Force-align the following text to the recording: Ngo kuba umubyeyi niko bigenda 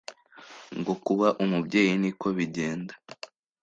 Ngo 0.79 0.93
kuba 1.05 1.27
umubyeyi 1.43 1.93
niko 2.01 2.27
bigenda 2.37 2.93